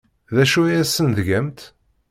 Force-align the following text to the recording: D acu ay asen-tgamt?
D 0.35 0.37
acu 0.43 0.61
ay 0.65 0.75
asen-tgamt? 0.81 1.59